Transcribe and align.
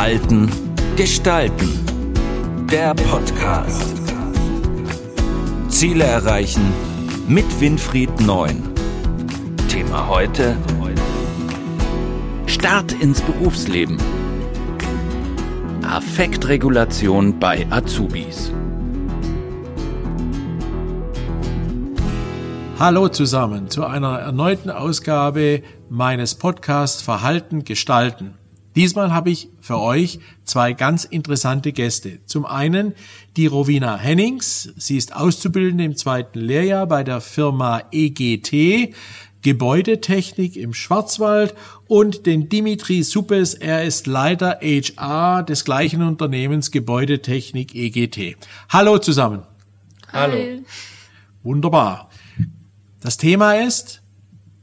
Verhalten 0.00 0.50
gestalten. 0.96 1.68
Der 2.72 2.94
Podcast. 2.94 4.00
Ziele 5.68 6.04
erreichen 6.04 6.62
mit 7.28 7.44
Winfried 7.60 8.18
Neun. 8.22 8.62
Thema 9.68 10.08
heute. 10.08 10.56
Start 12.46 12.92
ins 12.92 13.20
Berufsleben. 13.20 13.98
Affektregulation 15.82 17.38
bei 17.38 17.66
Azubis. 17.68 18.50
Hallo 22.78 23.08
zusammen 23.10 23.68
zu 23.68 23.84
einer 23.84 24.18
erneuten 24.18 24.70
Ausgabe 24.70 25.60
meines 25.90 26.36
Podcasts 26.36 27.02
Verhalten 27.02 27.64
gestalten. 27.64 28.39
Diesmal 28.76 29.12
habe 29.12 29.30
ich 29.30 29.48
für 29.60 29.78
euch 29.78 30.20
zwei 30.44 30.72
ganz 30.72 31.04
interessante 31.04 31.72
Gäste. 31.72 32.24
Zum 32.26 32.46
einen 32.46 32.94
die 33.36 33.46
Rowena 33.46 33.96
Hennings. 33.96 34.72
Sie 34.76 34.96
ist 34.96 35.14
Auszubildende 35.14 35.84
im 35.84 35.96
zweiten 35.96 36.38
Lehrjahr 36.38 36.86
bei 36.86 37.02
der 37.02 37.20
Firma 37.20 37.82
EGT. 37.90 38.94
Gebäudetechnik 39.42 40.56
im 40.56 40.74
Schwarzwald 40.74 41.54
und 41.86 42.26
den 42.26 42.50
Dimitri 42.50 43.02
Suppes, 43.02 43.54
er 43.54 43.84
ist 43.84 44.06
Leiter 44.06 44.58
HR 44.60 45.42
des 45.42 45.64
gleichen 45.64 46.02
Unternehmens 46.02 46.70
Gebäudetechnik 46.70 47.74
EGT. 47.74 48.36
Hallo 48.68 48.98
zusammen. 48.98 49.42
Hallo. 50.12 50.36
Wunderbar. 51.42 52.10
Das 53.00 53.16
Thema 53.16 53.54
ist 53.54 54.02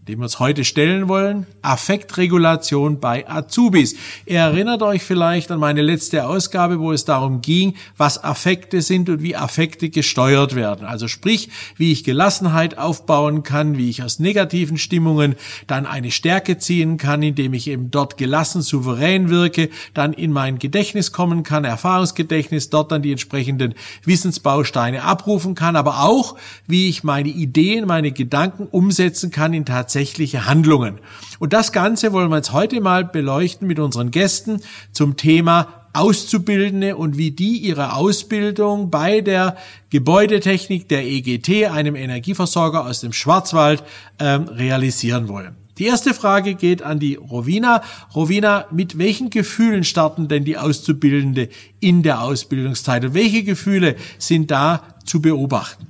dem 0.08 0.20
wir 0.20 0.24
uns 0.24 0.40
heute 0.40 0.64
stellen 0.64 1.10
wollen, 1.10 1.46
Affektregulation 1.62 3.02
bei 3.02 3.30
Azubis. 3.30 3.96
Ihr 4.26 4.40
erinnert 4.40 4.82
euch 4.82 5.04
vielleicht 5.04 5.52
an 5.52 5.60
meine 5.60 5.82
letzte 5.82 6.26
Ausgabe, 6.26 6.80
wo 6.80 6.94
es 6.94 7.04
darum 7.04 7.42
ging, 7.42 7.76
was 7.98 8.24
Affekte 8.24 8.82
sind 8.82 9.10
und 9.10 9.22
wie 9.22 9.36
Affekte 9.36 9.90
gesteuert 9.90 10.56
werden. 10.56 10.86
Also 10.86 11.10
sprich, 11.10 11.50
wie 11.76 11.92
ich 11.92 12.06
Gelassenheit 12.06 12.78
aufbauen 12.78 13.44
kann, 13.44 13.78
wie 13.78 13.90
ich 13.90 14.02
aus 14.02 14.20
negativen 14.20 14.78
Stimmungen 14.78 15.36
dann 15.68 15.86
eine 15.86 16.12
Stärke 16.12 16.58
ziehen 16.58 16.96
kann, 16.98 17.22
indem 17.22 17.54
ich 17.54 17.68
eben 17.68 17.92
dort 17.92 18.18
gelassen, 18.18 18.62
souverän 18.62 19.30
wirke, 19.30 19.70
dann 19.94 20.14
in 20.14 20.32
mein 20.32 20.58
Gedächtnis 20.58 21.12
kommen 21.12 21.44
kann, 21.44 21.66
Erfahrungsgedächtnis, 21.66 22.70
dort 22.70 22.94
dann 22.94 23.02
die 23.02 23.12
entsprechenden 23.12 23.74
Wissensbausteine 24.06 25.04
abrufen 25.04 25.54
kann, 25.54 25.76
aber 25.76 26.04
auch, 26.04 26.38
wie 26.66 26.88
ich 26.88 27.04
meine 27.04 27.30
Ideen, 27.30 27.88
meine 27.88 28.14
Gedanken 28.14 28.68
umsetzen 28.68 29.32
kann 29.32 29.54
in 29.54 29.66
tatsächlich 29.66 29.97
tatsächliche 29.98 30.46
Handlungen. 30.46 31.00
Und 31.40 31.54
das 31.54 31.72
Ganze 31.72 32.14
wollen 32.14 32.30
wir 32.30 32.36
jetzt 32.38 32.54
heute 32.54 32.82
mal 32.82 33.04
beleuchten 33.04 33.68
mit 33.68 33.80
unseren 33.80 34.12
Gästen 34.12 34.62
zum 34.92 35.18
Thema 35.18 35.88
Auszubildende 35.94 36.96
und 36.96 37.18
wie 37.18 37.32
die 37.32 37.58
ihre 37.58 37.94
Ausbildung 37.94 38.92
bei 38.92 39.22
der 39.22 39.58
Gebäudetechnik 39.90 40.88
der 40.88 41.04
EGT, 41.04 41.72
einem 41.72 41.96
Energieversorger 41.96 42.86
aus 42.86 43.02
dem 43.02 43.12
Schwarzwald, 43.12 43.84
ähm, 44.20 44.44
realisieren 44.44 45.30
wollen. 45.30 45.56
Die 45.80 45.86
erste 45.86 46.14
Frage 46.14 46.54
geht 46.54 46.84
an 46.84 47.00
die 47.00 47.16
Rowina. 47.16 47.82
Rowina, 48.14 48.66
mit 48.72 49.00
welchen 49.00 49.32
Gefühlen 49.32 49.84
starten 49.84 50.28
denn 50.28 50.46
die 50.46 50.60
Auszubildende 50.60 51.50
in 51.80 52.04
der 52.04 52.22
Ausbildungszeit 52.22 53.04
und 53.04 53.16
welche 53.16 53.44
Gefühle 53.44 53.96
sind 54.20 54.52
da 54.52 54.84
zu 55.06 55.22
beobachten? 55.24 55.88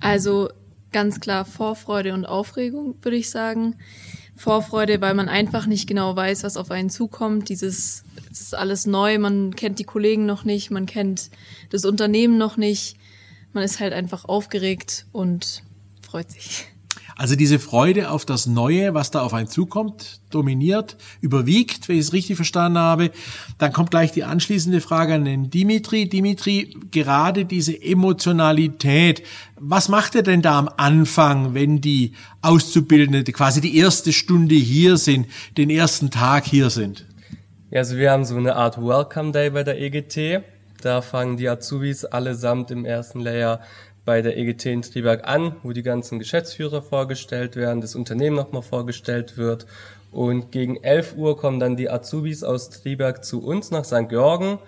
Also 0.00 0.50
ganz 0.96 1.20
klar 1.20 1.44
Vorfreude 1.44 2.14
und 2.14 2.24
Aufregung, 2.24 2.94
würde 3.02 3.18
ich 3.18 3.28
sagen. 3.28 3.76
Vorfreude, 4.34 4.98
weil 5.02 5.12
man 5.12 5.28
einfach 5.28 5.66
nicht 5.66 5.86
genau 5.86 6.16
weiß, 6.16 6.42
was 6.42 6.56
auf 6.56 6.70
einen 6.70 6.88
zukommt. 6.88 7.50
Dieses, 7.50 8.02
es 8.32 8.40
ist 8.40 8.54
alles 8.54 8.86
neu, 8.86 9.18
man 9.18 9.54
kennt 9.54 9.78
die 9.78 9.84
Kollegen 9.84 10.24
noch 10.24 10.44
nicht, 10.44 10.70
man 10.70 10.86
kennt 10.86 11.28
das 11.68 11.84
Unternehmen 11.84 12.38
noch 12.38 12.56
nicht. 12.56 12.96
Man 13.52 13.62
ist 13.62 13.78
halt 13.78 13.92
einfach 13.92 14.24
aufgeregt 14.24 15.04
und 15.12 15.62
freut 16.00 16.30
sich. 16.30 16.64
Also 17.18 17.34
diese 17.34 17.58
Freude 17.58 18.10
auf 18.10 18.26
das 18.26 18.46
Neue, 18.46 18.92
was 18.92 19.10
da 19.10 19.22
auf 19.22 19.32
einen 19.32 19.48
zukommt, 19.48 20.20
dominiert, 20.28 20.98
überwiegt, 21.22 21.88
wenn 21.88 21.96
ich 21.96 22.02
es 22.02 22.12
richtig 22.12 22.36
verstanden 22.36 22.76
habe. 22.76 23.10
Dann 23.56 23.72
kommt 23.72 23.90
gleich 23.90 24.12
die 24.12 24.24
anschließende 24.24 24.82
Frage 24.82 25.14
an 25.14 25.24
den 25.24 25.48
Dimitri. 25.48 26.10
Dimitri, 26.10 26.76
gerade 26.90 27.46
diese 27.46 27.80
Emotionalität, 27.80 29.22
was 29.58 29.88
macht 29.88 30.14
er 30.14 30.24
denn 30.24 30.42
da 30.42 30.58
am 30.58 30.68
Anfang, 30.76 31.54
wenn 31.54 31.80
die 31.80 32.12
Auszubildenden 32.42 33.24
quasi 33.32 33.62
die 33.62 33.78
erste 33.78 34.12
Stunde 34.12 34.54
hier 34.54 34.98
sind, 34.98 35.26
den 35.56 35.70
ersten 35.70 36.10
Tag 36.10 36.44
hier 36.44 36.68
sind? 36.68 37.06
Ja, 37.70 37.78
also 37.78 37.96
wir 37.96 38.10
haben 38.10 38.26
so 38.26 38.36
eine 38.36 38.56
Art 38.56 38.76
Welcome 38.76 39.32
Day 39.32 39.48
bei 39.48 39.62
der 39.62 39.80
EGT. 39.80 40.44
Da 40.82 41.00
fangen 41.00 41.38
die 41.38 41.48
Azubis 41.48 42.04
allesamt 42.04 42.70
im 42.70 42.84
ersten 42.84 43.20
Layer 43.20 43.60
bei 44.06 44.22
der 44.22 44.38
EGT 44.38 44.66
in 44.66 44.82
Triberg 44.82 45.28
an, 45.28 45.56
wo 45.62 45.72
die 45.72 45.82
ganzen 45.82 46.18
Geschäftsführer 46.18 46.80
vorgestellt 46.80 47.56
werden, 47.56 47.82
das 47.82 47.96
Unternehmen 47.96 48.36
nochmal 48.36 48.62
vorgestellt 48.62 49.36
wird. 49.36 49.66
Und 50.12 50.52
gegen 50.52 50.82
11 50.82 51.16
Uhr 51.16 51.36
kommen 51.36 51.60
dann 51.60 51.76
die 51.76 51.90
Azubis 51.90 52.42
aus 52.44 52.70
Triberg 52.70 53.24
zu 53.24 53.44
uns 53.44 53.70
nach 53.70 53.84
St. 53.84 54.08
Georgen. 54.08 54.58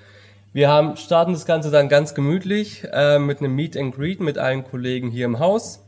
Wir 0.52 0.68
haben, 0.68 0.96
starten 0.96 1.32
das 1.32 1.46
Ganze 1.46 1.70
dann 1.70 1.88
ganz 1.88 2.14
gemütlich 2.14 2.84
äh, 2.92 3.18
mit 3.18 3.38
einem 3.38 3.54
Meet 3.54 3.76
and 3.76 3.94
Greet 3.94 4.20
mit 4.20 4.38
allen 4.38 4.64
Kollegen 4.64 5.08
hier 5.08 5.26
im 5.26 5.38
Haus, 5.38 5.84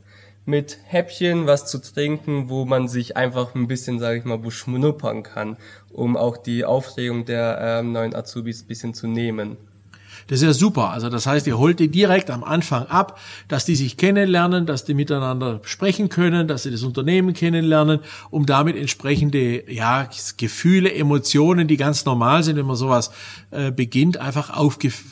mit 0.47 0.79
Häppchen, 0.87 1.47
was 1.47 1.67
zu 1.67 1.79
trinken, 1.79 2.49
wo 2.49 2.65
man 2.65 2.87
sich 2.87 3.17
einfach 3.17 3.55
ein 3.57 3.67
bisschen, 3.67 3.99
sage 3.99 4.19
ich 4.19 4.25
mal, 4.25 4.39
beschnuppern 4.39 5.25
kann, 5.25 5.57
um 5.93 6.17
auch 6.17 6.37
die 6.37 6.65
Aufregung 6.65 7.25
der 7.25 7.59
äh, 7.59 7.83
neuen 7.83 8.15
Azubis 8.15 8.63
bisschen 8.63 8.95
zu 8.95 9.09
nehmen. 9.09 9.57
Das 10.27 10.41
ist 10.41 10.45
ja 10.45 10.53
super. 10.53 10.91
Also 10.91 11.09
das 11.09 11.27
heißt, 11.27 11.47
ihr 11.47 11.59
holt 11.59 11.81
die 11.81 11.89
direkt 11.89 12.31
am 12.31 12.45
Anfang 12.45 12.87
ab, 12.87 13.19
dass 13.49 13.65
die 13.65 13.77
sich 13.77 13.97
kennenlernen, 13.97 14.67
dass 14.67 14.85
die 14.85 14.95
miteinander 14.95 15.61
sprechen 15.65 16.09
können, 16.09 16.49
dass 16.49 16.63
sie 16.65 16.71
das 16.71 16.83
Unternehmen 16.83 17.35
kennenlernen, 17.35 18.01
um 18.31 18.47
damit 18.47 18.77
entsprechende 18.77 19.71
ja, 19.71 20.09
Gefühle, 20.37 20.93
Emotionen, 20.93 21.69
die 21.69 21.77
ganz 21.77 22.05
normal 22.05 22.43
sind, 22.43 22.57
wenn 22.57 22.67
man 22.67 22.77
sowas 22.77 23.11
äh, 23.51 23.71
beginnt, 23.71 24.19
einfach 24.19 24.51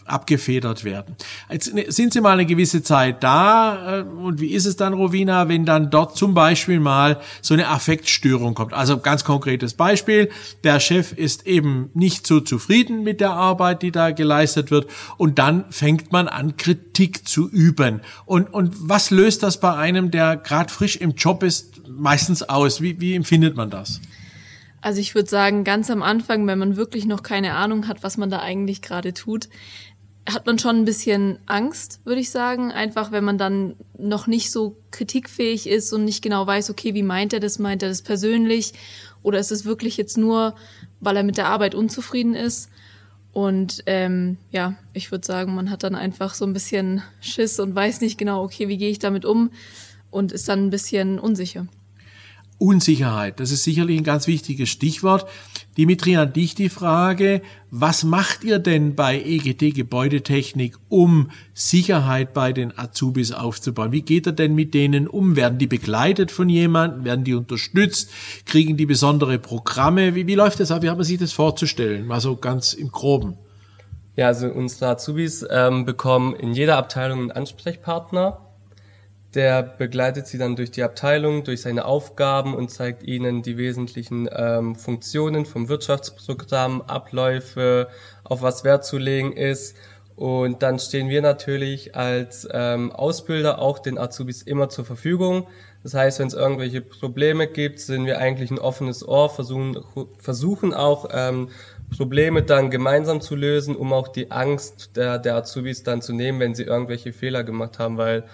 abgefedert 0.04 0.84
werden. 0.84 1.16
Jetzt 1.50 1.74
ne, 1.74 1.86
sind 1.88 2.12
sie 2.12 2.20
mal 2.20 2.32
eine 2.32 2.46
gewisse 2.46 2.82
Zeit 2.82 3.22
da 3.22 3.98
äh, 3.98 4.02
und 4.02 4.40
wie 4.40 4.52
ist 4.52 4.66
es 4.66 4.76
dann, 4.76 4.92
Rowina, 4.92 5.48
wenn 5.48 5.64
dann 5.64 5.90
dort 5.90 6.16
zum 6.16 6.34
Beispiel 6.34 6.80
mal 6.80 7.20
so 7.42 7.54
eine 7.54 7.68
Affektstörung 7.68 8.54
kommt? 8.54 8.72
Also 8.72 8.98
ganz 8.98 9.24
konkretes 9.24 9.74
Beispiel, 9.74 10.30
der 10.64 10.80
Chef 10.80 11.12
ist 11.12 11.46
eben 11.46 11.90
nicht 11.94 12.26
so 12.26 12.40
zufrieden 12.40 13.02
mit 13.02 13.20
der 13.20 13.32
Arbeit, 13.32 13.82
die 13.82 13.90
da 13.90 14.10
geleistet 14.10 14.70
wird 14.70 14.86
und 15.16 15.38
dann 15.38 15.64
fängt 15.70 16.12
man 16.12 16.28
an, 16.28 16.56
Kritik 16.56 17.26
zu 17.28 17.48
üben. 17.48 18.00
Und, 18.26 18.52
und 18.52 18.74
was 18.88 19.10
löst 19.10 19.42
das 19.42 19.60
bei 19.60 19.74
einem, 19.74 20.10
der 20.10 20.36
gerade 20.36 20.72
frisch 20.72 20.96
im 20.96 21.12
Job 21.12 21.42
ist, 21.42 21.88
meistens 21.88 22.42
aus? 22.42 22.80
Wie, 22.80 23.00
wie 23.00 23.14
empfindet 23.14 23.56
man 23.56 23.70
das? 23.70 24.00
Also 24.80 25.00
ich 25.00 25.14
würde 25.14 25.28
sagen, 25.28 25.64
ganz 25.64 25.90
am 25.90 26.02
Anfang, 26.02 26.46
wenn 26.46 26.58
man 26.58 26.76
wirklich 26.76 27.04
noch 27.04 27.22
keine 27.22 27.54
Ahnung 27.54 27.88
hat, 27.88 28.02
was 28.02 28.16
man 28.16 28.30
da 28.30 28.40
eigentlich 28.40 28.80
gerade 28.80 29.12
tut, 29.12 29.48
hat 30.28 30.46
man 30.46 30.58
schon 30.58 30.76
ein 30.76 30.84
bisschen 30.84 31.38
Angst, 31.46 32.00
würde 32.04 32.20
ich 32.20 32.30
sagen. 32.30 32.70
Einfach, 32.70 33.12
wenn 33.12 33.24
man 33.24 33.38
dann 33.38 33.76
noch 33.96 34.26
nicht 34.26 34.50
so 34.50 34.76
kritikfähig 34.90 35.66
ist 35.66 35.92
und 35.92 36.04
nicht 36.04 36.22
genau 36.22 36.46
weiß, 36.46 36.70
okay, 36.70 36.94
wie 36.94 37.02
meint 37.02 37.32
er 37.32 37.40
das? 37.40 37.58
Meint 37.58 37.82
er 37.82 37.88
das 37.88 38.02
persönlich? 38.02 38.74
Oder 39.22 39.38
ist 39.38 39.52
es 39.52 39.64
wirklich 39.64 39.96
jetzt 39.96 40.18
nur, 40.18 40.54
weil 41.00 41.16
er 41.16 41.22
mit 41.22 41.38
der 41.38 41.48
Arbeit 41.48 41.74
unzufrieden 41.74 42.34
ist? 42.34 42.70
Und 43.32 43.82
ähm, 43.86 44.36
ja, 44.50 44.74
ich 44.92 45.10
würde 45.10 45.26
sagen, 45.26 45.54
man 45.54 45.70
hat 45.70 45.82
dann 45.82 45.94
einfach 45.94 46.34
so 46.34 46.44
ein 46.44 46.52
bisschen 46.52 47.02
Schiss 47.20 47.60
und 47.60 47.74
weiß 47.74 48.00
nicht 48.00 48.18
genau, 48.18 48.42
okay, 48.42 48.68
wie 48.68 48.78
gehe 48.78 48.90
ich 48.90 48.98
damit 48.98 49.24
um 49.24 49.50
und 50.10 50.32
ist 50.32 50.48
dann 50.48 50.66
ein 50.66 50.70
bisschen 50.70 51.18
unsicher. 51.18 51.66
Unsicherheit, 52.58 53.38
das 53.38 53.52
ist 53.52 53.62
sicherlich 53.62 53.98
ein 53.98 54.04
ganz 54.04 54.26
wichtiges 54.26 54.68
Stichwort. 54.68 55.26
Dimitri, 55.76 56.16
an 56.16 56.32
dich 56.32 56.56
die 56.56 56.68
Frage, 56.68 57.40
was 57.70 58.02
macht 58.02 58.42
ihr 58.42 58.58
denn 58.58 58.96
bei 58.96 59.20
EGT 59.20 59.72
Gebäudetechnik, 59.74 60.76
um 60.88 61.30
Sicherheit 61.54 62.34
bei 62.34 62.52
den 62.52 62.76
Azubis 62.76 63.30
aufzubauen? 63.30 63.92
Wie 63.92 64.02
geht 64.02 64.26
ihr 64.26 64.32
denn 64.32 64.56
mit 64.56 64.74
denen 64.74 65.06
um? 65.06 65.36
Werden 65.36 65.58
die 65.58 65.68
begleitet 65.68 66.32
von 66.32 66.48
jemandem? 66.48 67.04
Werden 67.04 67.22
die 67.22 67.34
unterstützt? 67.34 68.10
Kriegen 68.44 68.76
die 68.76 68.86
besondere 68.86 69.38
Programme? 69.38 70.16
Wie, 70.16 70.26
wie 70.26 70.34
läuft 70.34 70.58
das 70.58 70.72
ab? 70.72 70.82
Wie 70.82 70.90
hat 70.90 70.96
man 70.96 71.06
sich 71.06 71.18
das 71.18 71.32
vorzustellen? 71.32 72.06
Mal 72.06 72.20
so 72.20 72.34
ganz 72.34 72.72
im 72.72 72.90
Groben. 72.90 73.36
Ja, 74.16 74.26
also 74.26 74.48
unsere 74.48 74.90
Azubis 74.90 75.46
ähm, 75.48 75.84
bekommen 75.84 76.34
in 76.34 76.52
jeder 76.52 76.76
Abteilung 76.76 77.20
einen 77.20 77.30
Ansprechpartner, 77.30 78.47
der 79.34 79.62
begleitet 79.62 80.26
sie 80.26 80.38
dann 80.38 80.56
durch 80.56 80.70
die 80.70 80.82
Abteilung, 80.82 81.44
durch 81.44 81.60
seine 81.62 81.84
Aufgaben 81.84 82.54
und 82.54 82.70
zeigt 82.70 83.02
ihnen 83.02 83.42
die 83.42 83.58
wesentlichen 83.58 84.28
ähm, 84.34 84.74
Funktionen 84.74 85.44
vom 85.44 85.68
Wirtschaftsprogramm, 85.68 86.82
Abläufe, 86.82 87.88
auf 88.24 88.40
was 88.40 88.64
Wert 88.64 88.84
zu 88.84 88.96
legen 88.96 89.32
ist. 89.32 89.76
Und 90.16 90.62
dann 90.62 90.78
stehen 90.78 91.10
wir 91.10 91.22
natürlich 91.22 91.94
als 91.94 92.48
ähm, 92.50 92.90
Ausbilder 92.90 93.60
auch 93.60 93.78
den 93.78 93.98
Azubis 93.98 94.42
immer 94.42 94.68
zur 94.68 94.84
Verfügung. 94.84 95.46
Das 95.82 95.94
heißt, 95.94 96.18
wenn 96.18 96.26
es 96.26 96.34
irgendwelche 96.34 96.80
Probleme 96.80 97.46
gibt, 97.46 97.78
sind 97.80 98.04
wir 98.06 98.18
eigentlich 98.18 98.50
ein 98.50 98.58
offenes 98.58 99.06
Ohr, 99.06 99.30
versuchen, 99.30 99.78
versuchen 100.18 100.74
auch 100.74 101.08
ähm, 101.12 101.50
Probleme 101.96 102.42
dann 102.42 102.70
gemeinsam 102.70 103.20
zu 103.20 103.36
lösen, 103.36 103.76
um 103.76 103.92
auch 103.92 104.08
die 104.08 104.30
Angst 104.30 104.96
der, 104.96 105.18
der 105.18 105.36
Azubis 105.36 105.84
dann 105.84 106.02
zu 106.02 106.12
nehmen, 106.12 106.40
wenn 106.40 106.54
sie 106.54 106.64
irgendwelche 106.64 107.12
Fehler 107.12 107.44
gemacht 107.44 107.78
haben, 107.78 107.96
weil 107.96 108.24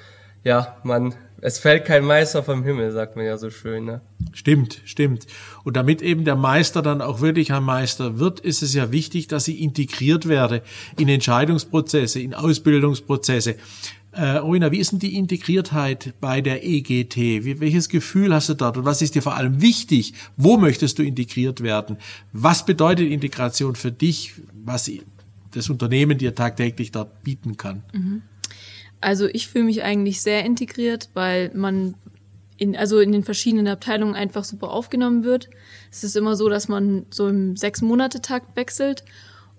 ja, 0.44 0.76
man, 0.84 1.14
es 1.40 1.58
fällt 1.58 1.86
kein 1.86 2.04
Meister 2.04 2.42
vom 2.42 2.62
Himmel, 2.62 2.92
sagt 2.92 3.16
man 3.16 3.24
ja 3.24 3.36
so 3.36 3.50
schön. 3.50 3.84
Ne? 3.84 4.00
Stimmt, 4.32 4.80
stimmt. 4.84 5.26
Und 5.64 5.76
damit 5.76 6.02
eben 6.02 6.24
der 6.24 6.36
Meister 6.36 6.82
dann 6.82 7.00
auch 7.00 7.20
wirklich 7.20 7.52
ein 7.52 7.62
Meister 7.62 8.18
wird, 8.18 8.40
ist 8.40 8.62
es 8.62 8.74
ja 8.74 8.92
wichtig, 8.92 9.26
dass 9.26 9.44
sie 9.44 9.62
integriert 9.62 10.28
werde 10.28 10.62
in 10.98 11.08
Entscheidungsprozesse, 11.08 12.20
in 12.20 12.34
Ausbildungsprozesse. 12.34 13.56
Äh, 14.12 14.36
Rowena, 14.36 14.70
wie 14.70 14.78
ist 14.78 14.92
denn 14.92 15.00
die 15.00 15.16
Integriertheit 15.16 16.14
bei 16.20 16.40
der 16.40 16.64
EGT? 16.64 17.16
Wie, 17.16 17.58
welches 17.58 17.88
Gefühl 17.88 18.32
hast 18.32 18.48
du 18.48 18.54
dort 18.54 18.76
und 18.76 18.84
was 18.84 19.02
ist 19.02 19.14
dir 19.16 19.22
vor 19.22 19.34
allem 19.34 19.60
wichtig? 19.60 20.14
Wo 20.36 20.56
möchtest 20.56 20.98
du 20.98 21.02
integriert 21.02 21.62
werden? 21.62 21.96
Was 22.32 22.64
bedeutet 22.64 23.10
Integration 23.10 23.74
für 23.74 23.90
dich, 23.90 24.34
was 24.64 24.90
das 25.50 25.68
Unternehmen 25.68 26.16
dir 26.16 26.34
tagtäglich 26.34 26.92
dort 26.92 27.24
bieten 27.24 27.56
kann? 27.56 27.82
Mhm. 27.92 28.22
Also 29.04 29.26
ich 29.26 29.48
fühle 29.48 29.64
mich 29.64 29.82
eigentlich 29.82 30.22
sehr 30.22 30.44
integriert, 30.46 31.10
weil 31.12 31.50
man 31.54 31.94
in, 32.56 32.74
also 32.74 33.00
in 33.00 33.12
den 33.12 33.22
verschiedenen 33.22 33.68
Abteilungen 33.68 34.14
einfach 34.14 34.44
super 34.44 34.70
aufgenommen 34.70 35.24
wird. 35.24 35.50
Es 35.90 36.04
ist 36.04 36.16
immer 36.16 36.36
so, 36.36 36.48
dass 36.48 36.68
man 36.68 37.04
so 37.10 37.28
im 37.28 37.54
Sechs-Monate-Takt 37.54 38.56
wechselt 38.56 39.04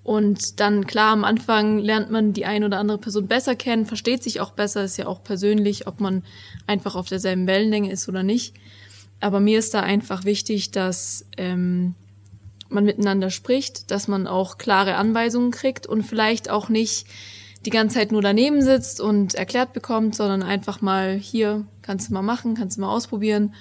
und 0.03 0.59
dann 0.59 0.87
klar, 0.87 1.13
am 1.13 1.23
Anfang 1.23 1.77
lernt 1.77 2.09
man 2.09 2.33
die 2.33 2.45
eine 2.45 2.65
oder 2.65 2.79
andere 2.79 2.97
Person 2.97 3.27
besser 3.27 3.55
kennen, 3.55 3.85
versteht 3.85 4.23
sich 4.23 4.41
auch 4.41 4.51
besser, 4.51 4.83
ist 4.83 4.97
ja 4.97 5.05
auch 5.05 5.23
persönlich, 5.23 5.85
ob 5.85 5.99
man 5.99 6.23
einfach 6.65 6.95
auf 6.95 7.07
derselben 7.07 7.45
Wellenlänge 7.45 7.91
ist 7.91 8.09
oder 8.09 8.23
nicht. 8.23 8.55
Aber 9.19 9.39
mir 9.39 9.59
ist 9.59 9.75
da 9.75 9.81
einfach 9.81 10.23
wichtig, 10.23 10.71
dass 10.71 11.25
ähm, 11.37 11.93
man 12.69 12.85
miteinander 12.85 13.29
spricht, 13.29 13.91
dass 13.91 14.07
man 14.07 14.25
auch 14.25 14.57
klare 14.57 14.95
Anweisungen 14.95 15.51
kriegt 15.51 15.85
und 15.85 16.01
vielleicht 16.01 16.49
auch 16.49 16.67
nicht 16.69 17.05
die 17.65 17.71
ganze 17.71 17.95
Zeit 17.95 18.11
nur 18.11 18.21
daneben 18.21 18.61
sitzt 18.61 19.01
und 19.01 19.35
erklärt 19.35 19.73
bekommt, 19.73 20.15
sondern 20.15 20.43
einfach 20.43 20.81
mal 20.81 21.15
hier 21.15 21.65
kannst 21.81 22.09
du 22.09 22.13
mal 22.13 22.21
machen, 22.21 22.55
kannst 22.55 22.77
du 22.77 22.81
mal 22.81 22.93
ausprobieren. 22.93 23.53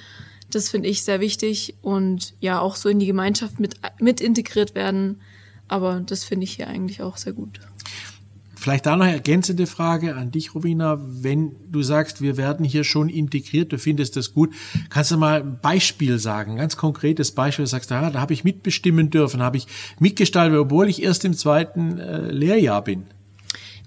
Das 0.51 0.69
finde 0.69 0.89
ich 0.89 1.03
sehr 1.03 1.21
wichtig 1.21 1.75
und 1.83 2.35
ja 2.41 2.61
auch 2.61 2.77
so 2.77 2.89
in 2.89 2.99
die 2.99 3.07
Gemeinschaft 3.07 3.59
mit, 3.61 3.77
mit 3.99 4.21
integriert 4.21 4.75
werden 4.75 5.21
aber 5.69 6.01
das 6.05 6.25
finde 6.25 6.45
ich 6.45 6.53
hier 6.53 6.69
eigentlich 6.69 7.03
auch 7.03 7.17
sehr 7.17 7.33
gut. 7.33 7.61
Vielleicht 8.55 8.87
da 8.87 8.97
noch 8.97 9.05
eine 9.05 9.15
ergänzende 9.15 9.67
Frage 9.67 10.15
an 10.15 10.31
dich, 10.31 10.55
Rowena. 10.55 10.99
Wenn 10.99 11.55
du 11.71 11.83
sagst, 11.83 12.23
wir 12.23 12.39
werden 12.39 12.65
hier 12.65 12.85
schon 12.85 13.11
integriert, 13.11 13.73
du 13.73 13.79
findest 13.79 14.17
das 14.17 14.33
gut, 14.33 14.55
kannst 14.89 15.11
du 15.11 15.19
mal 15.19 15.41
ein 15.41 15.59
Beispiel 15.61 16.19
sagen, 16.19 16.53
ein 16.53 16.59
ganz 16.59 16.77
konkretes 16.77 17.33
Beispiel, 17.33 17.67
du 17.67 17.71
sagst, 17.71 17.93
ah, 17.93 18.11
da 18.11 18.21
habe 18.21 18.33
ich 18.33 18.43
mitbestimmen 18.43 19.11
dürfen, 19.11 19.43
habe 19.43 19.59
ich 19.59 19.67
mitgestaltet, 19.99 20.59
obwohl 20.59 20.89
ich 20.89 21.03
erst 21.03 21.27
im 21.27 21.35
zweiten 21.35 21.99
äh, 21.99 22.31
Lehrjahr 22.31 22.83
bin. 22.83 23.05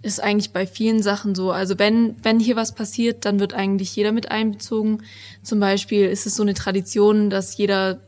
Ist 0.04 0.22
eigentlich 0.22 0.52
bei 0.52 0.68
vielen 0.68 1.02
Sachen 1.02 1.36
so. 1.36 1.52
Also 1.52 1.80
wenn, 1.80 2.16
wenn 2.24 2.40
hier 2.40 2.56
was 2.56 2.76
passiert, 2.76 3.26
dann 3.26 3.40
wird 3.40 3.54
eigentlich 3.54 3.96
jeder 3.96 4.12
mit 4.12 4.32
einbezogen. 4.32 5.04
Zum 5.42 5.60
Beispiel 5.60 6.06
ist 6.06 6.26
es 6.28 6.36
so 6.36 6.44
eine 6.44 6.54
Tradition, 6.54 7.30
dass 7.30 7.58
jeder 7.58 8.00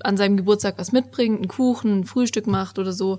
an 0.00 0.16
seinem 0.16 0.36
Geburtstag 0.36 0.74
was 0.78 0.92
mitbringt, 0.92 1.38
einen 1.38 1.48
Kuchen, 1.48 2.00
ein 2.00 2.04
Frühstück 2.04 2.46
macht 2.46 2.78
oder 2.78 2.92
so. 2.92 3.18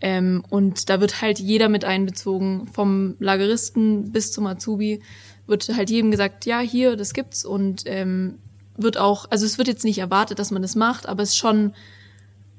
Ähm, 0.00 0.44
und 0.48 0.88
da 0.88 1.00
wird 1.00 1.20
halt 1.20 1.40
jeder 1.40 1.68
mit 1.68 1.84
einbezogen, 1.84 2.68
vom 2.68 3.16
Lageristen 3.18 4.12
bis 4.12 4.32
zum 4.32 4.46
Azubi 4.46 5.02
wird 5.48 5.68
halt 5.74 5.90
jedem 5.90 6.10
gesagt, 6.10 6.46
ja, 6.46 6.60
hier, 6.60 6.94
das 6.94 7.14
gibt's 7.14 7.44
und 7.44 7.82
ähm, 7.86 8.38
wird 8.76 8.98
auch, 8.98 9.26
also 9.30 9.44
es 9.44 9.58
wird 9.58 9.66
jetzt 9.66 9.84
nicht 9.84 9.98
erwartet, 9.98 10.38
dass 10.38 10.50
man 10.50 10.62
das 10.62 10.76
macht, 10.76 11.08
aber 11.08 11.22
es 11.22 11.36
schon, 11.36 11.72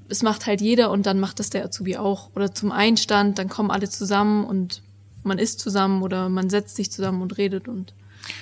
es 0.09 0.23
macht 0.23 0.47
halt 0.47 0.59
jeder 0.59 0.91
und 0.91 1.05
dann 1.05 1.19
macht 1.19 1.39
das 1.39 1.49
der 1.49 1.63
Azubi 1.63 1.97
auch. 1.97 2.31
Oder 2.35 2.53
zum 2.53 2.71
Einstand, 2.71 3.37
dann 3.37 3.47
kommen 3.47 3.71
alle 3.71 3.87
zusammen 3.87 4.43
und 4.43 4.81
man 5.29 5.39
isst 5.39 5.61
zusammen 5.61 6.03
oder 6.03 6.27
man 6.27 6.49
setzt 6.49 6.75
sich 6.75 6.91
zusammen 6.91 7.21
und 7.21 7.37
redet 7.37 7.67
und 7.69 7.93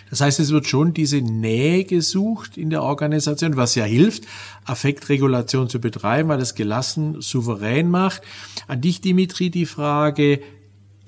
das 0.09 0.21
heißt, 0.21 0.39
es 0.39 0.51
wird 0.51 0.67
schon 0.67 0.93
diese 0.93 1.21
Nähe 1.21 1.85
gesucht 1.85 2.57
in 2.57 2.69
der 2.69 2.83
Organisation, 2.83 3.57
was 3.57 3.75
ja 3.75 3.85
hilft, 3.85 4.23
Affektregulation 4.65 5.69
zu 5.69 5.79
betreiben, 5.79 6.29
weil 6.29 6.41
es 6.41 6.55
gelassen, 6.55 7.21
souverän 7.21 7.89
macht. 7.89 8.21
An 8.67 8.81
dich, 8.81 9.01
Dimitri, 9.01 9.49
die 9.49 9.65
Frage, 9.65 10.41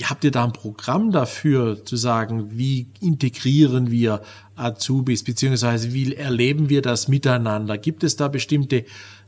habt 0.03 0.23
ihr 0.23 0.31
da 0.31 0.45
ein 0.45 0.53
Programm 0.53 1.11
dafür, 1.11 1.83
zu 1.83 1.97
sagen, 1.97 2.57
wie 2.57 2.87
integrieren 3.01 3.91
wir 3.91 4.21
Azubis, 4.55 5.23
beziehungsweise 5.23 5.93
wie 5.93 6.15
erleben 6.15 6.69
wir 6.69 6.81
das 6.81 7.07
miteinander? 7.07 7.77
Gibt 7.77 8.03
es 8.03 8.15
da 8.15 8.27
bestimmte 8.27 8.85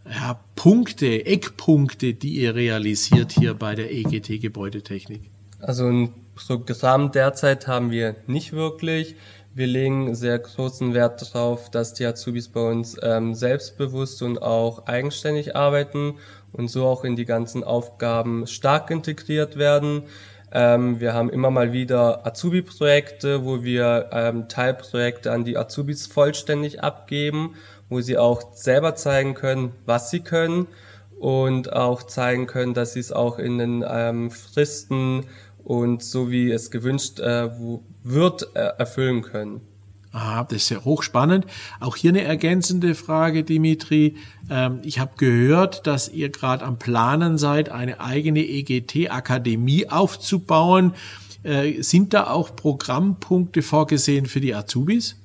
ja, 0.09 0.39
Punkte, 0.56 1.25
Eckpunkte, 1.25 2.13
die 2.13 2.36
ihr 2.36 2.56
realisiert 2.56 3.33
hier 3.33 3.53
bei 3.53 3.75
der 3.75 3.94
EGT 3.94 4.42
Gebäudetechnik? 4.42 5.30
Also 5.61 5.87
ein 5.87 6.13
Programm 6.35 7.11
derzeit 7.11 7.67
haben 7.67 7.91
wir 7.91 8.15
nicht 8.27 8.53
wirklich. 8.53 9.15
Wir 9.53 9.67
legen 9.67 10.15
sehr 10.15 10.39
großen 10.39 10.93
Wert 10.93 11.21
darauf, 11.21 11.69
dass 11.69 11.93
die 11.93 12.05
Azubis 12.05 12.47
bei 12.47 12.61
uns 12.61 12.97
ähm, 13.03 13.35
selbstbewusst 13.35 14.21
und 14.21 14.41
auch 14.41 14.87
eigenständig 14.87 15.55
arbeiten 15.55 16.15
und 16.53 16.69
so 16.69 16.87
auch 16.87 17.03
in 17.03 17.15
die 17.15 17.25
ganzen 17.25 17.63
Aufgaben 17.63 18.47
stark 18.47 18.89
integriert 18.89 19.57
werden. 19.57 20.03
Ähm, 20.53 20.99
wir 20.99 21.13
haben 21.13 21.29
immer 21.29 21.51
mal 21.51 21.73
wieder 21.73 22.25
Azubi-Projekte, 22.25 23.45
wo 23.45 23.61
wir 23.63 24.09
ähm, 24.11 24.47
Teilprojekte 24.47 25.31
an 25.31 25.43
die 25.43 25.57
Azubis 25.57 26.07
vollständig 26.07 26.81
abgeben, 26.81 27.55
wo 27.89 28.01
sie 28.01 28.17
auch 28.17 28.53
selber 28.53 28.95
zeigen 28.95 29.33
können, 29.33 29.73
was 29.85 30.09
sie 30.09 30.21
können 30.21 30.67
und 31.19 31.71
auch 31.71 32.03
zeigen 32.03 32.47
können, 32.47 32.73
dass 32.73 32.93
sie 32.93 32.99
es 32.99 33.11
auch 33.11 33.37
in 33.37 33.59
den 33.59 33.85
ähm, 33.87 34.31
Fristen 34.31 35.25
und 35.63 36.03
so 36.03 36.31
wie 36.31 36.51
es 36.51 36.71
gewünscht 36.71 37.19
äh, 37.19 37.49
wird, 38.03 38.55
äh, 38.55 38.59
erfüllen 38.77 39.21
können. 39.21 39.61
Ah, 40.13 40.43
das 40.43 40.63
ist 40.63 40.69
ja 40.69 40.83
hochspannend. 40.83 41.45
Auch 41.79 41.95
hier 41.95 42.11
eine 42.11 42.23
ergänzende 42.23 42.95
Frage, 42.95 43.43
Dimitri. 43.43 44.17
Ähm, 44.49 44.81
ich 44.83 44.99
habe 44.99 45.11
gehört, 45.17 45.87
dass 45.87 46.09
ihr 46.09 46.29
gerade 46.29 46.65
am 46.65 46.77
Planen 46.77 47.37
seid, 47.37 47.69
eine 47.69 48.01
eigene 48.01 48.41
EGT-Akademie 48.41 49.89
aufzubauen. 49.89 50.95
Äh, 51.43 51.81
sind 51.81 52.13
da 52.13 52.27
auch 52.27 52.55
Programmpunkte 52.55 53.61
vorgesehen 53.61 54.25
für 54.25 54.41
die 54.41 54.53
Azubis? 54.53 55.15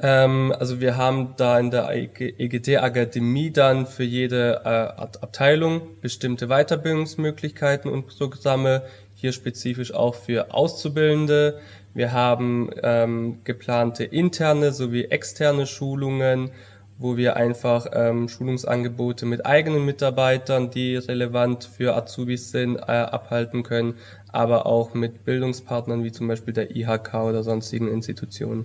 Ähm, 0.00 0.52
also 0.58 0.80
wir 0.80 0.96
haben 0.96 1.34
da 1.36 1.60
in 1.60 1.70
der 1.70 1.88
EGT-Akademie 1.94 3.52
dann 3.52 3.86
für 3.86 4.02
jede 4.02 4.62
äh, 4.64 4.68
Abteilung 4.68 5.82
bestimmte 6.00 6.48
Weiterbildungsmöglichkeiten 6.48 7.88
und 7.88 8.08
Programme, 8.08 8.82
hier 9.22 9.32
spezifisch 9.32 9.94
auch 9.94 10.16
für 10.16 10.52
Auszubildende. 10.52 11.60
Wir 11.94 12.12
haben 12.12 12.70
ähm, 12.82 13.38
geplante 13.44 14.02
interne 14.02 14.72
sowie 14.72 15.04
externe 15.04 15.66
Schulungen, 15.66 16.50
wo 16.98 17.16
wir 17.16 17.36
einfach 17.36 17.86
ähm, 17.92 18.28
Schulungsangebote 18.28 19.24
mit 19.24 19.46
eigenen 19.46 19.84
Mitarbeitern, 19.84 20.70
die 20.70 20.96
relevant 20.96 21.62
für 21.64 21.94
Azubis 21.94 22.50
sind, 22.50 22.76
äh, 22.76 22.80
abhalten 22.80 23.62
können, 23.62 23.94
aber 24.32 24.66
auch 24.66 24.92
mit 24.92 25.24
Bildungspartnern 25.24 26.02
wie 26.02 26.10
zum 26.10 26.26
Beispiel 26.26 26.52
der 26.52 26.74
IHK 26.74 27.14
oder 27.14 27.44
sonstigen 27.44 27.86
Institutionen. 27.86 28.64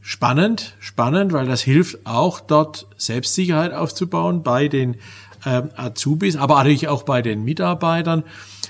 Spannend, 0.00 0.74
spannend, 0.78 1.34
weil 1.34 1.46
das 1.46 1.60
hilft 1.60 1.98
auch 2.06 2.40
dort 2.40 2.86
Selbstsicherheit 2.96 3.74
aufzubauen 3.74 4.42
bei 4.42 4.68
den 4.68 4.96
ähm, 5.44 5.70
Azubis, 5.76 6.36
aber 6.36 6.56
natürlich 6.56 6.88
auch 6.88 7.02
bei 7.02 7.22
den 7.22 7.44
Mitarbeitern. 7.44 8.24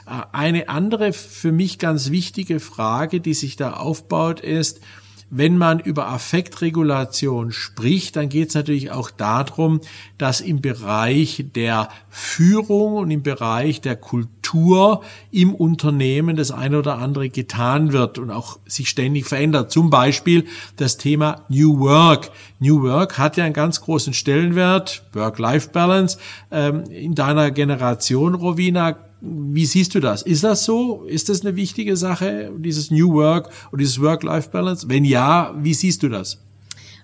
Äh, 0.07 0.23
eine 0.33 0.69
andere 0.69 1.13
für 1.13 1.53
mich 1.53 1.79
ganz 1.79 2.11
wichtige 2.11 2.61
Frage, 2.61 3.21
die 3.21 3.35
sich 3.35 3.57
da 3.57 3.75
aufbaut, 3.75 4.41
ist, 4.41 4.81
wenn 5.29 5.59
man 5.59 5.81
über 5.81 6.09
Affektregulation 6.09 7.51
spricht, 7.51 8.15
dann 8.17 8.29
geht 8.29 8.51
es 8.51 8.55
natürlich 8.55 8.93
auch 8.93 9.11
darum, 9.11 9.81
dass 10.19 10.41
im 10.41 10.61
Bereich 10.61 11.47
der 11.55 11.89
Führung 12.09 12.95
und 12.95 13.11
im 13.11 13.23
Bereich 13.23 13.81
der 13.81 13.97
Kultur 13.97 15.03
im 15.33 15.55
Unternehmen 15.55 16.37
das 16.37 16.53
eine 16.53 16.79
oder 16.79 16.99
andere 16.99 17.29
getan 17.29 17.93
wird 17.93 18.19
und 18.19 18.31
auch 18.31 18.61
sich 18.67 18.89
ständig 18.89 19.27
verändert. 19.27 19.73
Zum 19.73 19.91
Beispiel 19.91 20.47
das 20.77 20.97
Thema 20.97 21.43
New 21.49 21.81
Work. 21.81 22.31
New 22.61 22.83
Work 22.83 23.19
hat 23.19 23.37
ja 23.37 23.45
einen 23.45 23.53
ganz 23.53 23.81
großen 23.81 24.15
Stellenwert, 24.15 25.03
Work-Life-Balance. 25.13 26.19
Ähm, 26.53 26.85
in 26.85 27.17
deiner 27.17 27.51
Generation, 27.51 28.35
Rowina, 28.35 28.97
wie 29.21 29.67
siehst 29.67 29.95
du 29.95 30.01
das? 30.01 30.23
Ist 30.23 30.45
das 30.45 30.65
so? 30.65 31.05
Ist 31.05 31.29
das 31.29 31.41
eine 31.41 31.57
wichtige 31.57 31.97
Sache, 31.97 32.53
dieses 32.59 32.91
New 32.91 33.15
Work 33.15 33.51
und 33.71 33.81
dieses 33.81 34.01
Work-Life-Balance? 34.01 34.89
Wenn 34.89 35.05
ja, 35.05 35.55
wie 35.59 35.75
siehst 35.75 36.03
du 36.03 36.09
das? 36.09 36.39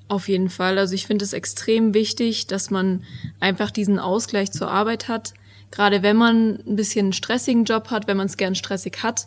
Auf 0.09 0.29
jeden 0.29 0.51
Fall. 0.51 0.79
Also 0.79 0.95
ich 0.95 1.07
finde 1.07 1.25
es 1.25 1.33
extrem 1.33 1.95
wichtig, 1.95 2.47
dass 2.47 2.71
man 2.71 3.03
einfach 3.41 3.71
diesen 3.71 3.99
Ausgleich 3.99 4.53
zur 4.53 4.71
Arbeit 4.71 5.09
hat. 5.09 5.33
Gerade 5.71 6.03
wenn 6.03 6.17
man 6.17 6.59
ein 6.67 6.77
bisschen 6.77 7.07
einen 7.07 7.13
stressigen 7.15 7.65
Job 7.65 7.91
hat, 7.91 8.07
wenn 8.07 8.19
man 8.19 8.27
es 8.27 8.37
gern 8.37 8.55
stressig 8.55 9.03
hat, 9.03 9.27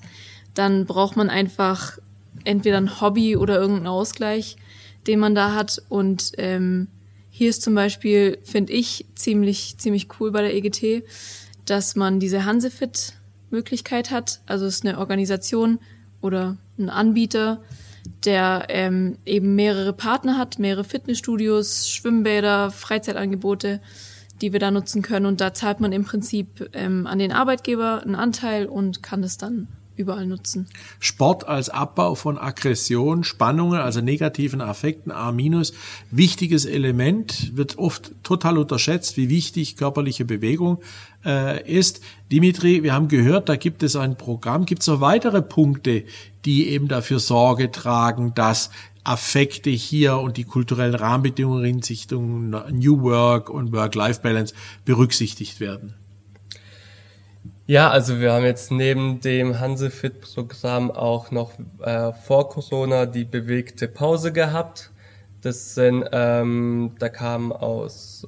dann 0.53 0.85
braucht 0.85 1.17
man 1.17 1.29
einfach 1.29 1.97
entweder 2.43 2.77
ein 2.77 3.01
Hobby 3.01 3.35
oder 3.35 3.55
irgendeinen 3.59 3.87
Ausgleich, 3.87 4.57
den 5.07 5.19
man 5.19 5.33
da 5.33 5.55
hat. 5.55 5.81
Und 5.89 6.33
ähm, 6.37 6.87
hier 7.31 7.49
ist 7.49 7.63
zum 7.63 7.73
Beispiel, 7.73 8.37
finde 8.43 8.73
ich, 8.73 9.05
ziemlich, 9.15 9.77
ziemlich 9.77 10.07
cool 10.19 10.31
bei 10.31 10.41
der 10.41 10.53
EGT, 10.53 11.03
dass 11.65 11.95
man 11.95 12.19
diese 12.19 12.45
Hansefit-Möglichkeit 12.45 14.11
hat. 14.11 14.41
Also 14.45 14.65
es 14.65 14.75
ist 14.75 14.85
eine 14.85 14.99
Organisation 14.99 15.79
oder 16.21 16.57
ein 16.77 16.89
Anbieter, 16.89 17.61
der 18.23 18.65
ähm, 18.69 19.17
eben 19.25 19.55
mehrere 19.55 19.93
Partner 19.93 20.37
hat, 20.37 20.59
mehrere 20.59 20.83
Fitnessstudios, 20.83 21.89
Schwimmbäder, 21.89 22.71
Freizeitangebote, 22.71 23.81
die 24.41 24.53
wir 24.53 24.59
da 24.59 24.71
nutzen 24.71 25.01
können. 25.01 25.25
Und 25.25 25.41
da 25.41 25.53
zahlt 25.53 25.79
man 25.79 25.91
im 25.91 26.05
Prinzip 26.05 26.69
ähm, 26.73 27.07
an 27.07 27.19
den 27.19 27.31
Arbeitgeber 27.31 28.01
einen 28.03 28.15
Anteil 28.15 28.67
und 28.67 29.01
kann 29.01 29.23
es 29.23 29.37
dann 29.37 29.67
überall 29.97 30.25
nutzen. 30.25 30.67
Sport 30.99 31.47
als 31.47 31.69
Abbau 31.69 32.15
von 32.15 32.37
Aggression, 32.37 33.23
Spannungen, 33.23 33.79
also 33.79 34.01
negativen 34.01 34.61
Affekten, 34.61 35.11
A-, 35.11 35.33
wichtiges 36.11 36.65
Element, 36.65 37.55
wird 37.55 37.77
oft 37.77 38.11
total 38.23 38.57
unterschätzt, 38.57 39.17
wie 39.17 39.29
wichtig 39.29 39.77
körperliche 39.77 40.25
Bewegung 40.25 40.81
äh, 41.25 41.63
ist. 41.69 42.01
Dimitri, 42.31 42.83
wir 42.83 42.93
haben 42.93 43.07
gehört, 43.07 43.49
da 43.49 43.55
gibt 43.55 43.83
es 43.83 43.95
ein 43.95 44.17
Programm. 44.17 44.65
Gibt 44.65 44.81
es 44.81 44.87
noch 44.87 45.01
weitere 45.01 45.41
Punkte, 45.41 46.03
die 46.45 46.69
eben 46.69 46.87
dafür 46.87 47.19
Sorge 47.19 47.71
tragen, 47.71 48.33
dass 48.35 48.69
Affekte 49.03 49.69
hier 49.69 50.17
und 50.17 50.37
die 50.37 50.45
kulturellen 50.45 50.95
Rahmenbedingungen 50.95 51.65
in 51.65 51.79
Richtung 51.79 52.49
New 52.71 53.01
Work 53.03 53.49
und 53.49 53.71
Work-Life-Balance 53.71 54.53
berücksichtigt 54.83 55.59
werden? 55.59 55.93
Ja, 57.67 57.89
also 57.89 58.19
wir 58.19 58.31
haben 58.31 58.45
jetzt 58.45 58.69
neben 58.71 59.21
dem 59.21 59.59
Hansefit-Programm 59.59 60.91
auch 60.91 61.31
noch 61.31 61.53
äh, 61.81 62.13
vor 62.13 62.47
Corona 62.49 63.07
die 63.07 63.25
bewegte 63.25 63.87
Pause 63.87 64.31
gehabt. 64.31 64.91
Das 65.41 65.73
sind, 65.73 66.05
ähm, 66.11 66.91
da 66.99 67.09
kam 67.09 67.51
aus 67.51 68.27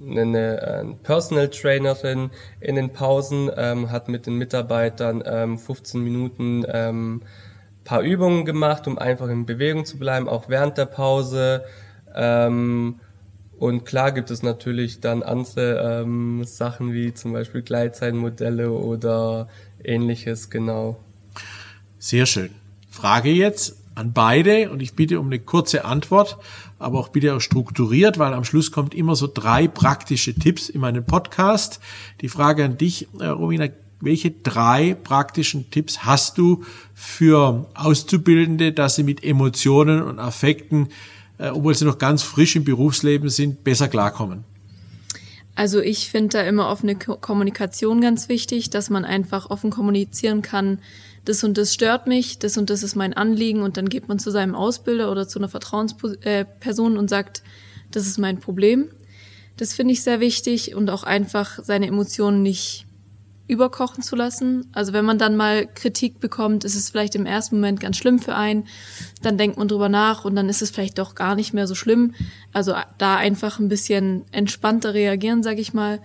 eine, 0.00 0.62
eine 0.62 0.94
Personal 1.02 1.48
Trainerin 1.48 2.30
in 2.60 2.76
den 2.76 2.90
Pausen, 2.90 3.50
ähm, 3.54 3.90
hat 3.90 4.08
mit 4.08 4.24
den 4.24 4.36
Mitarbeitern 4.38 5.22
ähm, 5.26 5.58
15 5.58 6.02
Minuten 6.02 6.64
ähm, 6.66 7.20
paar 7.84 8.00
Übungen 8.00 8.46
gemacht, 8.46 8.86
um 8.86 8.98
einfach 8.98 9.28
in 9.28 9.44
Bewegung 9.44 9.84
zu 9.84 9.98
bleiben, 9.98 10.30
auch 10.30 10.48
während 10.48 10.78
der 10.78 10.86
Pause. 10.86 11.62
Ähm, 12.14 13.00
und 13.58 13.84
klar 13.84 14.12
gibt 14.12 14.30
es 14.30 14.42
natürlich 14.42 15.00
dann 15.00 15.22
andere 15.22 16.02
ähm, 16.02 16.44
Sachen 16.44 16.92
wie 16.92 17.12
zum 17.12 17.32
Beispiel 17.32 17.62
Gleitzeitmodelle 17.62 18.70
oder 18.70 19.48
ähnliches, 19.82 20.50
genau. 20.50 20.98
Sehr 21.98 22.26
schön. 22.26 22.50
Frage 22.88 23.30
jetzt 23.30 23.76
an 23.96 24.12
beide 24.12 24.70
und 24.70 24.80
ich 24.80 24.94
bitte 24.94 25.18
um 25.18 25.26
eine 25.26 25.40
kurze 25.40 25.84
Antwort, 25.84 26.38
aber 26.78 27.00
auch 27.00 27.08
bitte 27.08 27.34
auch 27.34 27.40
strukturiert, 27.40 28.18
weil 28.18 28.32
am 28.32 28.44
Schluss 28.44 28.70
kommt 28.70 28.94
immer 28.94 29.16
so 29.16 29.28
drei 29.32 29.66
praktische 29.66 30.34
Tipps 30.34 30.68
in 30.68 30.80
meinem 30.80 31.04
Podcast. 31.04 31.80
Die 32.20 32.28
Frage 32.28 32.64
an 32.64 32.78
dich, 32.78 33.08
äh, 33.18 33.26
Romina, 33.26 33.66
welche 34.00 34.30
drei 34.30 34.94
praktischen 34.94 35.70
Tipps 35.72 36.04
hast 36.04 36.38
du 36.38 36.64
für 36.94 37.68
Auszubildende, 37.74 38.72
dass 38.72 38.94
sie 38.94 39.02
mit 39.02 39.24
Emotionen 39.24 40.02
und 40.02 40.20
Affekten 40.20 40.88
äh, 41.38 41.48
obwohl 41.48 41.74
sie 41.74 41.84
noch 41.84 41.98
ganz 41.98 42.22
frisch 42.22 42.56
im 42.56 42.64
Berufsleben 42.64 43.30
sind, 43.30 43.64
besser 43.64 43.88
klarkommen? 43.88 44.44
Also 45.54 45.80
ich 45.80 46.08
finde 46.08 46.38
da 46.38 46.42
immer 46.42 46.68
offene 46.68 46.94
Kommunikation 46.94 48.00
ganz 48.00 48.28
wichtig, 48.28 48.70
dass 48.70 48.90
man 48.90 49.04
einfach 49.04 49.50
offen 49.50 49.70
kommunizieren 49.70 50.40
kann, 50.40 50.78
das 51.24 51.44
und 51.44 51.58
das 51.58 51.74
stört 51.74 52.06
mich, 52.06 52.38
das 52.38 52.56
und 52.56 52.70
das 52.70 52.82
ist 52.82 52.94
mein 52.94 53.12
Anliegen 53.12 53.62
und 53.62 53.76
dann 53.76 53.88
geht 53.88 54.08
man 54.08 54.18
zu 54.18 54.30
seinem 54.30 54.54
Ausbilder 54.54 55.10
oder 55.10 55.28
zu 55.28 55.38
einer 55.38 55.48
Vertrauensperson 55.48 56.96
und 56.96 57.10
sagt, 57.10 57.42
das 57.90 58.06
ist 58.06 58.18
mein 58.18 58.38
Problem. 58.38 58.88
Das 59.56 59.74
finde 59.74 59.92
ich 59.92 60.02
sehr 60.02 60.20
wichtig 60.20 60.74
und 60.74 60.88
auch 60.90 61.02
einfach 61.02 61.58
seine 61.62 61.88
Emotionen 61.88 62.42
nicht 62.42 62.86
überkochen 63.48 64.02
zu 64.02 64.14
lassen. 64.14 64.66
Also 64.72 64.92
wenn 64.92 65.04
man 65.04 65.18
dann 65.18 65.36
mal 65.36 65.66
Kritik 65.66 66.20
bekommt, 66.20 66.64
ist 66.64 66.76
es 66.76 66.90
vielleicht 66.90 67.14
im 67.14 67.26
ersten 67.26 67.56
Moment 67.56 67.80
ganz 67.80 67.96
schlimm 67.96 68.18
für 68.18 68.34
einen. 68.34 68.66
Dann 69.22 69.38
denkt 69.38 69.56
man 69.56 69.68
drüber 69.68 69.88
nach 69.88 70.24
und 70.24 70.36
dann 70.36 70.48
ist 70.48 70.62
es 70.62 70.70
vielleicht 70.70 70.98
doch 70.98 71.14
gar 71.14 71.34
nicht 71.34 71.54
mehr 71.54 71.66
so 71.66 71.74
schlimm. 71.74 72.14
Also 72.52 72.74
da 72.98 73.16
einfach 73.16 73.58
ein 73.58 73.68
bisschen 73.68 74.24
entspannter 74.32 74.92
reagieren, 74.94 75.42
sag 75.42 75.58
ich 75.58 75.72
mal. 75.72 76.00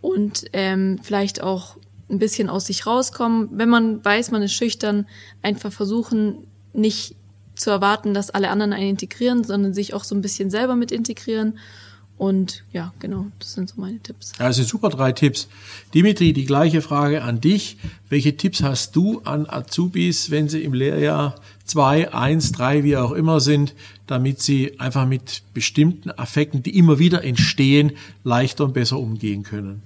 Und 0.00 0.46
ähm, 0.52 0.98
vielleicht 1.02 1.42
auch 1.42 1.76
ein 2.10 2.18
bisschen 2.18 2.50
aus 2.50 2.66
sich 2.66 2.86
rauskommen. 2.86 3.48
Wenn 3.52 3.68
man 3.68 4.04
weiß, 4.04 4.32
man 4.32 4.42
ist 4.42 4.52
schüchtern, 4.52 5.06
einfach 5.42 5.72
versuchen, 5.72 6.46
nicht 6.72 7.14
zu 7.54 7.70
erwarten, 7.70 8.14
dass 8.14 8.30
alle 8.30 8.50
anderen 8.50 8.72
einen 8.72 8.90
integrieren, 8.90 9.44
sondern 9.44 9.74
sich 9.74 9.94
auch 9.94 10.02
so 10.02 10.16
ein 10.16 10.22
bisschen 10.22 10.50
selber 10.50 10.74
mit 10.74 10.90
integrieren 10.90 11.58
und 12.20 12.64
ja, 12.70 12.92
genau, 12.98 13.28
das 13.38 13.54
sind 13.54 13.70
so 13.70 13.80
meine 13.80 13.98
Tipps. 13.98 14.32
Also 14.38 14.62
super 14.62 14.90
drei 14.90 15.12
Tipps. 15.12 15.48
Dimitri, 15.94 16.34
die 16.34 16.44
gleiche 16.44 16.82
Frage 16.82 17.22
an 17.22 17.40
dich. 17.40 17.78
Welche 18.10 18.36
Tipps 18.36 18.62
hast 18.62 18.94
du 18.94 19.22
an 19.24 19.46
Azubis, 19.48 20.30
wenn 20.30 20.46
sie 20.46 20.62
im 20.62 20.74
Lehrjahr 20.74 21.36
zwei, 21.64 22.12
eins, 22.12 22.52
drei, 22.52 22.84
wie 22.84 22.98
auch 22.98 23.12
immer 23.12 23.40
sind, 23.40 23.74
damit 24.06 24.42
sie 24.42 24.78
einfach 24.78 25.06
mit 25.06 25.44
bestimmten 25.54 26.10
Affekten, 26.10 26.62
die 26.62 26.76
immer 26.76 26.98
wieder 26.98 27.24
entstehen, 27.24 27.92
leichter 28.22 28.64
und 28.64 28.74
besser 28.74 28.98
umgehen 28.98 29.42
können? 29.42 29.82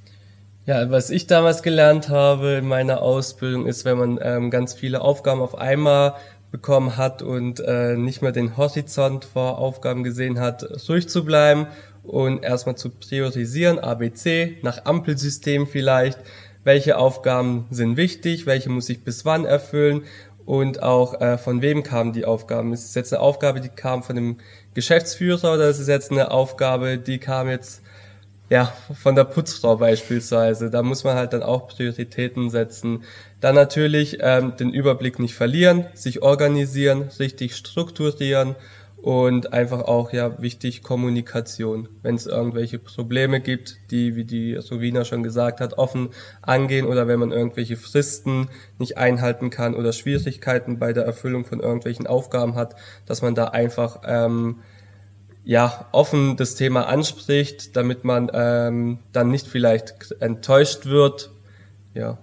Ja, 0.67 0.91
was 0.91 1.11
ich 1.11 1.29
damals 1.29 1.63
gelernt 1.63 2.09
habe 2.09 2.55
in 2.55 2.67
meiner 2.67 3.01
Ausbildung 3.01 3.67
ist, 3.67 3.85
wenn 3.85 3.99
man 3.99 4.19
ähm, 4.21 4.51
ganz 4.51 4.75
viele 4.75 5.03
Aufgaben 5.03 5.41
auf 5.41 5.57
einmal 5.57 6.15
bekommen 6.55 6.97
hat 6.97 7.21
und 7.21 7.59
äh, 7.59 7.97
nicht 7.97 8.23
mehr 8.23 8.31
den 8.31 8.57
Horizont 8.57 9.25
vor 9.25 9.59
Aufgaben 9.59 10.05
gesehen 10.05 10.39
hat, 10.39 10.65
ruhig 10.89 11.09
zu 11.09 11.25
bleiben 11.25 11.67
und 12.05 12.45
erstmal 12.45 12.77
zu 12.77 12.91
priorisieren, 12.91 13.81
ABC, 13.81 14.59
nach 14.63 14.85
Ampelsystem 14.85 15.67
vielleicht, 15.67 16.21
welche 16.63 16.97
Aufgaben 16.97 17.67
sind 17.73 17.97
wichtig, 17.97 18.47
welche 18.47 18.71
muss 18.71 18.89
ich 18.89 19.03
bis 19.03 19.25
wann 19.25 19.45
erfüllen? 19.45 20.03
Und 20.47 20.81
auch 20.81 21.21
äh, 21.21 21.39
von 21.39 21.61
wem 21.61 21.83
kamen 21.83 22.13
die 22.13 22.25
Aufgaben. 22.25 22.73
Ist 22.73 22.85
es 22.85 22.95
jetzt 22.95 23.13
eine 23.13 23.21
Aufgabe, 23.21 23.61
die 23.61 23.69
kam 23.69 24.05
von 24.05 24.15
dem 24.15 24.37
Geschäftsführer 24.75 25.55
oder 25.55 25.69
ist 25.69 25.81
es 25.81 25.89
jetzt 25.89 26.13
eine 26.13 26.31
Aufgabe, 26.31 26.99
die 26.99 27.19
kam 27.19 27.49
jetzt 27.49 27.83
ja 28.51 28.73
von 29.03 29.15
der 29.15 29.25
Putzfrau 29.25 29.77
beispielsweise. 29.77 30.71
Da 30.71 30.83
muss 30.83 31.05
man 31.05 31.17
halt 31.17 31.33
dann 31.33 31.43
auch 31.43 31.69
Prioritäten 31.69 32.51
setzen. 32.51 33.05
Dann 33.41 33.55
natürlich 33.55 34.19
ähm, 34.21 34.57
den 34.57 34.71
Überblick 34.71 35.19
nicht 35.19 35.35
verlieren, 35.35 35.87
sich 35.95 36.23
organisieren, 36.23 37.11
richtig 37.19 37.57
strukturieren 37.57 38.57
und 39.05 39.53
einfach 39.53 39.83
auch 39.83 40.15
ja 40.15 40.41
wichtig 40.41 40.83
Kommunikation. 40.83 41.91
Wenn 42.01 42.15
es 42.15 42.27
irgendwelche 42.27 42.79
Probleme 42.79 43.41
gibt, 43.41 43.77
die, 43.91 44.17
wie 44.17 44.25
die 44.25 44.57
Sowina 44.63 45.05
schon 45.05 45.23
gesagt 45.23 45.61
hat, 45.61 45.77
offen 45.77 46.09
angehen 46.41 46.87
oder 46.87 47.07
wenn 47.07 47.21
man 47.21 47.31
irgendwelche 47.31 47.77
Fristen 47.77 48.49
nicht 48.79 48.97
einhalten 48.97 49.51
kann 49.51 49.75
oder 49.75 49.93
Schwierigkeiten 49.93 50.79
bei 50.79 50.95
der 50.95 51.05
Erfüllung 51.05 51.45
von 51.45 51.61
irgendwelchen 51.61 52.07
Aufgaben 52.07 52.55
hat, 52.55 52.77
dass 53.05 53.21
man 53.21 53.35
da 53.35 53.49
einfach 53.49 54.01
ähm, 54.07 54.61
ja 55.45 55.87
offen 55.93 56.37
das 56.37 56.55
Thema 56.55 56.87
anspricht, 56.87 57.77
damit 57.77 58.05
man 58.05 58.31
ähm, 58.33 58.99
dann 59.13 59.31
nicht 59.31 59.47
vielleicht 59.47 60.13
enttäuscht 60.21 60.87
wird. 60.87 61.31
Ja. 61.95 62.19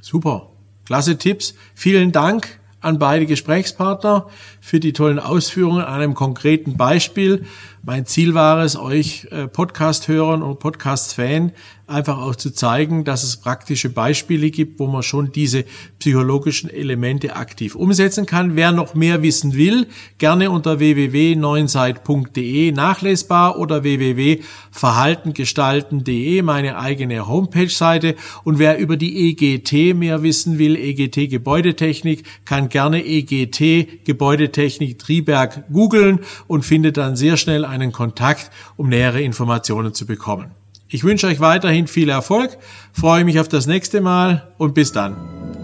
Super. 0.00 0.50
Klasse 0.86 1.18
Tipps. 1.18 1.54
Vielen 1.74 2.12
Dank 2.12 2.60
an 2.80 2.98
beide 2.98 3.26
Gesprächspartner 3.26 4.28
für 4.60 4.80
die 4.80 4.92
tollen 4.92 5.18
Ausführungen 5.18 5.84
an 5.84 6.00
einem 6.00 6.14
konkreten 6.14 6.76
Beispiel. 6.76 7.44
Mein 7.82 8.06
Ziel 8.06 8.34
war 8.34 8.64
es, 8.64 8.76
euch 8.76 9.28
äh, 9.30 9.46
Podcast-Hörern 9.48 10.42
und 10.42 10.58
Podcast-Fan 10.58 11.52
einfach 11.90 12.18
auch 12.18 12.36
zu 12.36 12.52
zeigen, 12.52 13.04
dass 13.04 13.24
es 13.24 13.38
praktische 13.38 13.88
Beispiele 13.90 14.50
gibt, 14.50 14.78
wo 14.78 14.86
man 14.86 15.02
schon 15.02 15.32
diese 15.32 15.64
psychologischen 15.98 16.70
Elemente 16.70 17.34
aktiv 17.36 17.74
umsetzen 17.74 18.24
kann. 18.26 18.54
Wer 18.56 18.72
noch 18.72 18.94
mehr 18.94 19.22
wissen 19.22 19.54
will, 19.54 19.86
gerne 20.18 20.50
unter 20.50 20.78
www.neunseit.de 20.78 22.72
nachlesbar 22.72 23.58
oder 23.58 23.82
www.verhaltengestalten.de, 23.82 26.42
meine 26.42 26.78
eigene 26.78 27.26
Homepage-Seite. 27.26 28.16
Und 28.44 28.58
wer 28.58 28.78
über 28.78 28.96
die 28.96 29.30
EGT 29.30 29.94
mehr 29.96 30.22
wissen 30.22 30.58
will, 30.58 30.76
EGT 30.76 31.28
Gebäudetechnik, 31.28 32.24
kann 32.44 32.68
gerne 32.68 33.04
EGT 33.04 34.04
Gebäudetechnik 34.04 34.98
Triberg 34.98 35.64
googeln 35.72 36.20
und 36.46 36.64
findet 36.64 36.96
dann 36.96 37.16
sehr 37.16 37.36
schnell 37.36 37.64
einen 37.64 37.90
Kontakt, 37.92 38.50
um 38.76 38.88
nähere 38.88 39.22
Informationen 39.22 39.94
zu 39.94 40.06
bekommen. 40.06 40.59
Ich 40.92 41.04
wünsche 41.04 41.28
euch 41.28 41.38
weiterhin 41.38 41.86
viel 41.86 42.08
Erfolg, 42.08 42.58
freue 42.92 43.24
mich 43.24 43.38
auf 43.38 43.46
das 43.46 43.68
nächste 43.68 44.00
Mal 44.00 44.48
und 44.58 44.74
bis 44.74 44.90
dann. 44.90 45.14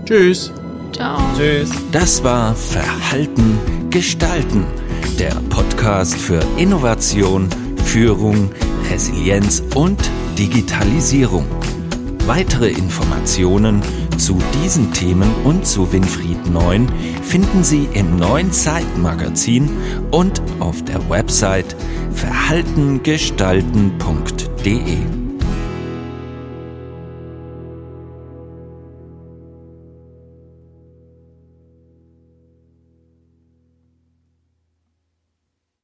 Tschüss. 0.04 0.52
Ciao. 0.92 1.18
Tschüss. 1.36 1.68
Das 1.90 2.22
war 2.22 2.54
Verhalten 2.54 3.58
gestalten, 3.90 4.64
der 5.18 5.34
Podcast 5.50 6.16
für 6.16 6.40
Innovation, 6.56 7.48
Führung, 7.84 8.52
Resilienz 8.88 9.64
und 9.74 10.00
Digitalisierung. 10.38 11.46
Weitere 12.26 12.68
Informationen 12.68 13.82
zu 14.18 14.38
diesen 14.62 14.92
Themen 14.92 15.28
und 15.42 15.66
zu 15.66 15.92
Winfried 15.92 16.48
Neun 16.50 16.88
finden 17.22 17.64
Sie 17.64 17.88
im 17.94 18.14
neuen 18.16 18.52
Zeitmagazin 18.52 19.72
und 20.12 20.40
auf 20.60 20.84
der 20.84 21.10
Website 21.10 21.74
verhaltengestalten.de. 22.12 24.45
D 24.66 24.82
E. 24.84 25.25